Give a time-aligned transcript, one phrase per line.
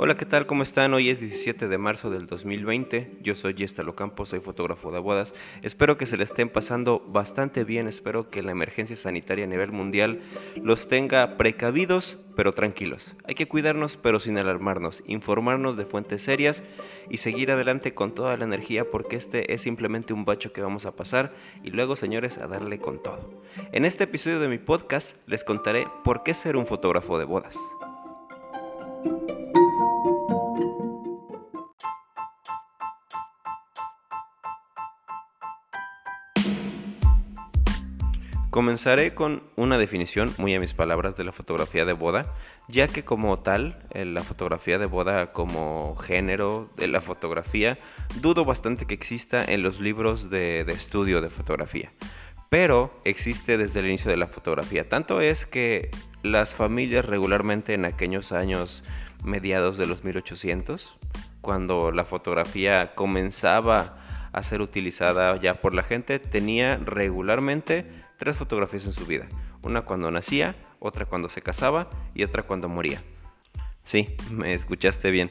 [0.00, 0.46] Hola, ¿qué tal?
[0.46, 0.94] ¿Cómo están?
[0.94, 3.18] Hoy es 17 de marzo del 2020.
[3.20, 5.34] Yo soy Gestalo Campos, soy fotógrafo de bodas.
[5.62, 7.88] Espero que se le estén pasando bastante bien.
[7.88, 10.20] Espero que la emergencia sanitaria a nivel mundial
[10.62, 13.16] los tenga precavidos, pero tranquilos.
[13.24, 16.62] Hay que cuidarnos, pero sin alarmarnos, informarnos de fuentes serias
[17.10, 20.86] y seguir adelante con toda la energía porque este es simplemente un bacho que vamos
[20.86, 21.34] a pasar
[21.64, 23.42] y luego, señores, a darle con todo.
[23.72, 27.58] En este episodio de mi podcast les contaré por qué ser un fotógrafo de bodas.
[38.58, 42.34] Comenzaré con una definición, muy a mis palabras, de la fotografía de boda,
[42.66, 47.78] ya que como tal, eh, la fotografía de boda como género de la fotografía,
[48.20, 51.92] dudo bastante que exista en los libros de, de estudio de fotografía.
[52.50, 54.88] Pero existe desde el inicio de la fotografía.
[54.88, 55.92] Tanto es que
[56.24, 58.82] las familias regularmente en aquellos años
[59.22, 60.98] mediados de los 1800,
[61.42, 63.98] cuando la fotografía comenzaba
[64.32, 69.26] a ser utilizada ya por la gente, tenía regularmente tres fotografías en su vida.
[69.62, 73.02] Una cuando nacía, otra cuando se casaba y otra cuando moría.
[73.82, 75.30] Sí, me escuchaste bien.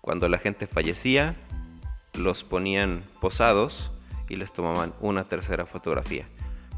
[0.00, 1.36] Cuando la gente fallecía,
[2.14, 3.92] los ponían posados
[4.28, 6.26] y les tomaban una tercera fotografía.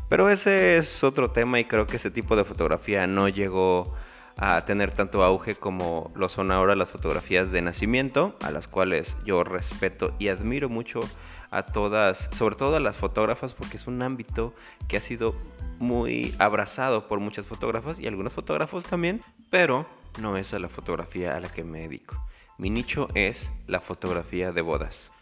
[0.08, 3.94] Pero ese es otro tema y creo que ese tipo de fotografía no llegó
[4.36, 9.16] a tener tanto auge como lo son ahora las fotografías de nacimiento, a las cuales
[9.24, 11.00] yo respeto y admiro mucho
[11.54, 14.52] a todas, sobre todo a las fotógrafas, porque es un ámbito
[14.88, 15.36] que ha sido
[15.78, 19.86] muy abrazado por muchas fotógrafas y algunos fotógrafos también, pero
[20.20, 22.20] no es a la fotografía a la que me dedico.
[22.58, 25.12] Mi nicho es la fotografía de bodas.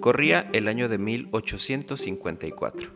[0.00, 2.90] Corría el año de 1854.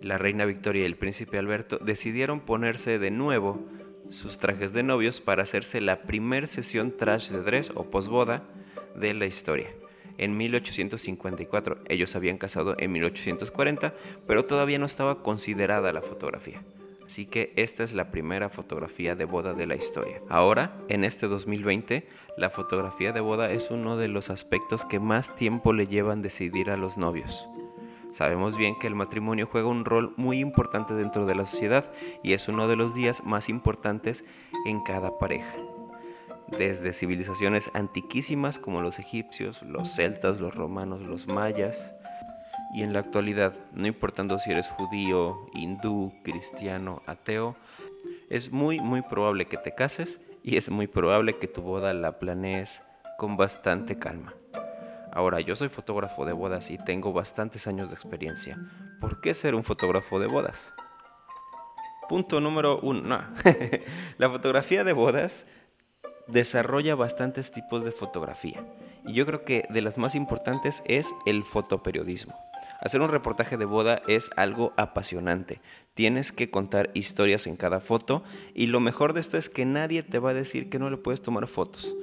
[0.00, 3.64] La reina Victoria y el príncipe Alberto decidieron ponerse de nuevo
[4.10, 8.42] sus trajes de novios para hacerse la primer sesión trash de dress o posboda
[8.94, 9.68] de la historia.
[10.18, 13.94] En 1854, ellos habían casado en 1840,
[14.26, 16.62] pero todavía no estaba considerada la fotografía.
[17.06, 20.20] Así que esta es la primera fotografía de boda de la historia.
[20.28, 22.06] Ahora, en este 2020,
[22.36, 26.70] la fotografía de boda es uno de los aspectos que más tiempo le llevan decidir
[26.70, 27.48] a los novios.
[28.10, 32.32] Sabemos bien que el matrimonio juega un rol muy importante dentro de la sociedad y
[32.32, 34.24] es uno de los días más importantes
[34.66, 35.54] en cada pareja.
[36.48, 41.94] Desde civilizaciones antiquísimas como los egipcios, los celtas, los romanos, los mayas,
[42.72, 47.56] y en la actualidad, no importando si eres judío, hindú, cristiano, ateo,
[48.28, 52.18] es muy muy probable que te cases y es muy probable que tu boda la
[52.18, 52.82] planees
[53.18, 54.34] con bastante calma.
[55.12, 58.58] Ahora, yo soy fotógrafo de bodas y tengo bastantes años de experiencia.
[59.00, 60.72] ¿Por qué ser un fotógrafo de bodas?
[62.08, 63.22] Punto número uno.
[64.18, 65.46] la fotografía de bodas
[66.28, 68.64] desarrolla bastantes tipos de fotografía.
[69.04, 72.34] Y yo creo que de las más importantes es el fotoperiodismo.
[72.80, 75.60] Hacer un reportaje de boda es algo apasionante.
[75.94, 78.22] Tienes que contar historias en cada foto
[78.54, 80.96] y lo mejor de esto es que nadie te va a decir que no le
[80.96, 81.94] puedes tomar fotos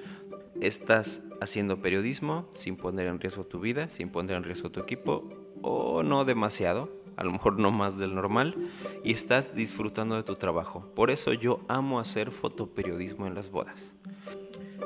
[0.62, 5.30] estás haciendo periodismo sin poner en riesgo tu vida, sin poner en riesgo tu equipo
[5.62, 8.56] o no demasiado, a lo mejor no más del normal,
[9.04, 10.92] y estás disfrutando de tu trabajo.
[10.96, 13.96] Por eso yo amo hacer fotoperiodismo en las bodas.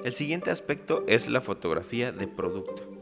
[0.04, 3.01] El siguiente aspecto es la fotografía de producto.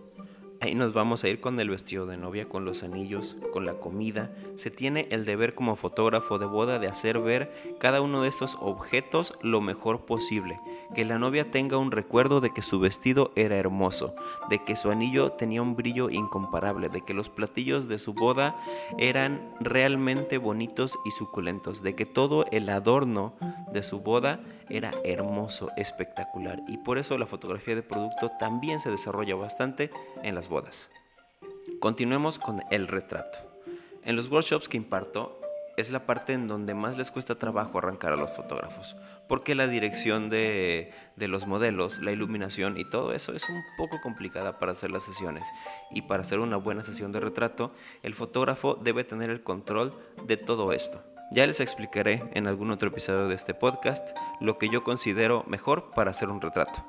[0.62, 3.76] Ahí nos vamos a ir con el vestido de novia, con los anillos, con la
[3.76, 4.30] comida.
[4.56, 8.58] Se tiene el deber como fotógrafo de boda de hacer ver cada uno de estos
[8.60, 10.60] objetos lo mejor posible.
[10.94, 14.16] Que la novia tenga un recuerdo de que su vestido era hermoso,
[14.50, 18.58] de que su anillo tenía un brillo incomparable, de que los platillos de su boda
[18.98, 23.34] eran realmente bonitos y suculentos, de que todo el adorno
[23.72, 26.62] de su boda era hermoso, espectacular.
[26.68, 29.90] Y por eso la fotografía de producto también se desarrolla bastante
[30.24, 30.90] en las bodas.
[31.80, 33.38] Continuemos con el retrato.
[34.04, 35.40] En los workshops que imparto
[35.78, 38.98] es la parte en donde más les cuesta trabajo arrancar a los fotógrafos,
[39.30, 44.02] porque la dirección de, de, los modelos, la iluminación y todo eso es un poco
[44.02, 45.48] complicada para hacer las sesiones.
[45.92, 47.72] Y para hacer una buena sesión de retrato,
[48.04, 49.94] el fotógrafo debe tener el control
[50.26, 51.02] de todo esto.
[51.32, 55.92] Ya les explicaré en algún otro episodio de este podcast lo que yo considero mejor
[55.92, 56.84] para hacer un retrato.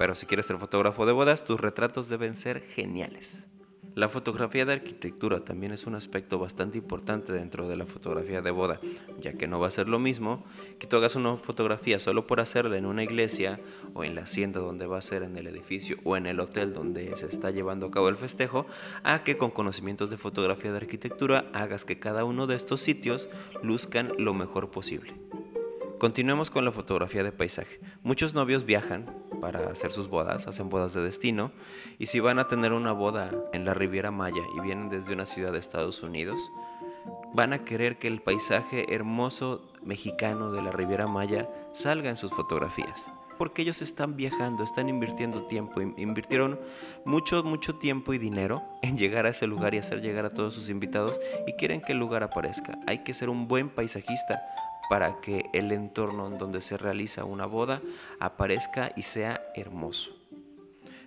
[0.00, 3.48] Pero si quieres ser fotógrafo de bodas, tus retratos deben ser geniales.
[3.94, 8.50] La fotografía de arquitectura también es un aspecto bastante importante dentro de la fotografía de
[8.50, 8.80] boda,
[9.20, 10.42] ya que no va a ser lo mismo
[10.78, 13.60] que tú hagas una fotografía solo por hacerla en una iglesia
[13.92, 16.72] o en la hacienda donde va a ser en el edificio o en el hotel
[16.72, 18.66] donde se está llevando a cabo el festejo,
[19.02, 23.28] a que con conocimientos de fotografía de arquitectura hagas que cada uno de estos sitios
[23.62, 25.12] luzcan lo mejor posible.
[25.98, 27.80] Continuemos con la fotografía de paisaje.
[28.02, 31.52] Muchos novios viajan para hacer sus bodas, hacen bodas de destino,
[31.98, 35.26] y si van a tener una boda en la Riviera Maya y vienen desde una
[35.26, 36.38] ciudad de Estados Unidos,
[37.32, 42.32] van a querer que el paisaje hermoso mexicano de la Riviera Maya salga en sus
[42.32, 43.10] fotografías.
[43.38, 46.60] Porque ellos están viajando, están invirtiendo tiempo, invirtieron
[47.06, 50.52] mucho, mucho tiempo y dinero en llegar a ese lugar y hacer llegar a todos
[50.52, 52.78] sus invitados y quieren que el lugar aparezca.
[52.86, 54.42] Hay que ser un buen paisajista
[54.90, 57.80] para que el entorno en donde se realiza una boda
[58.18, 60.10] aparezca y sea hermoso.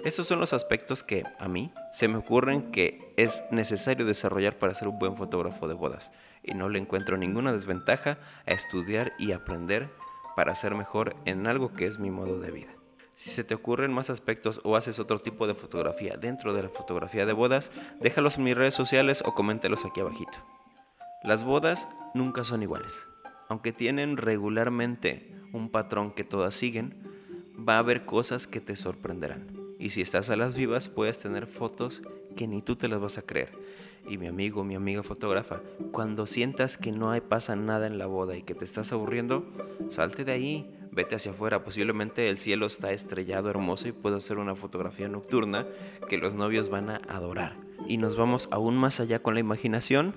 [0.06, 4.74] Estos son los aspectos que a mí se me ocurren que es necesario desarrollar para
[4.74, 6.14] ser un buen fotógrafo de bodas
[6.44, 9.90] y no le encuentro ninguna desventaja a estudiar y aprender
[10.38, 12.72] para ser mejor en algo que es mi modo de vida.
[13.16, 16.70] Si se te ocurren más aspectos o haces otro tipo de fotografía dentro de la
[16.70, 20.38] fotografía de bodas, déjalos en mis redes sociales o coméntalos aquí abajito.
[21.22, 23.08] Las bodas nunca son iguales
[23.50, 26.96] aunque tienen regularmente un patrón que todas siguen,
[27.58, 29.48] va a haber cosas que te sorprenderán.
[29.80, 32.02] Y si estás a las vivas, puedes tener fotos
[32.36, 33.52] que ni tú te las vas a creer.
[34.08, 35.62] Y mi amigo, mi amiga fotógrafa,
[35.92, 39.46] cuando sientas que no hay, pasa nada en la boda y que te estás aburriendo,
[39.90, 41.64] salte de ahí, vete hacia afuera.
[41.64, 45.68] Posiblemente el cielo está estrellado, hermoso y puedo hacer una fotografía nocturna
[46.10, 47.56] que los novios van a adorar.
[47.88, 50.16] Y nos vamos aún más allá con la imaginación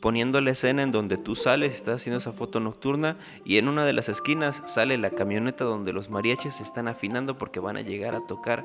[0.00, 3.84] poniendo la escena en donde tú sales, estás haciendo esa foto nocturna y en una
[3.84, 7.82] de las esquinas sale la camioneta donde los mariachis se están afinando porque van a
[7.82, 8.64] llegar a tocar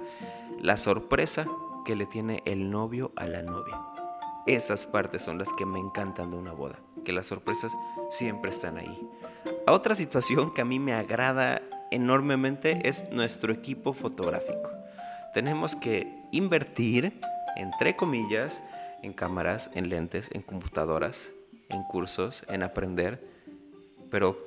[0.61, 1.45] la sorpresa
[1.85, 3.79] que le tiene el novio a la novia.
[4.45, 7.71] Esas partes son las que me encantan de una boda, que las sorpresas
[8.09, 9.07] siempre están ahí.
[9.67, 11.61] otra situación que a mí me agrada
[11.91, 14.71] enormemente es nuestro equipo fotográfico.
[15.33, 17.19] Tenemos que invertir,
[17.55, 18.63] entre comillas,
[19.03, 21.31] en cámaras, en lentes, en computadoras,
[21.69, 23.23] en cursos, en aprender.
[24.09, 24.37] Pero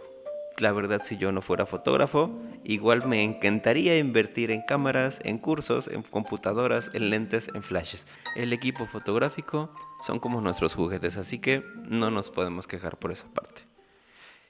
[0.59, 2.31] la verdad, si yo no fuera fotógrafo,
[2.63, 8.07] igual me encantaría invertir en cámaras, en cursos, en computadoras, en lentes, en flashes.
[8.37, 9.71] El equipo fotográfico
[10.03, 13.63] son como nuestros juguetes, así que no nos podemos quejar por esa parte.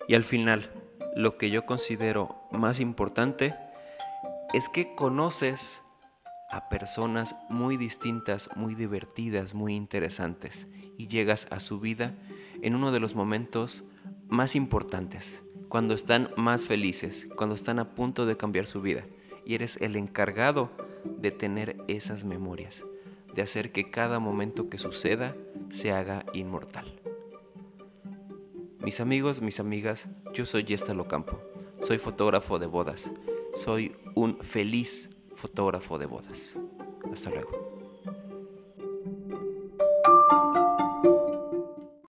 [0.07, 0.71] Y al final,
[1.17, 3.55] lo que yo considero más importante
[4.53, 5.84] es que conoces
[6.55, 12.15] a personas muy distintas, muy divertidas, muy interesantes y llegas a su vida
[12.63, 13.83] en uno de los momentos
[14.29, 19.05] más importantes, cuando están más felices, cuando están a punto de cambiar su vida
[19.45, 20.71] y eres el encargado
[21.05, 22.85] de tener esas memorias,
[23.35, 25.35] de hacer que cada momento que suceda
[25.71, 27.01] se haga inmortal.
[28.79, 31.41] Mis amigos, mis amigas, yo soy Yesta Locampo,
[31.81, 33.11] soy fotógrafo de bodas,
[33.57, 35.11] soy un feliz
[35.45, 36.57] fotógrafo de bodas.
[37.13, 37.64] Hasta luego.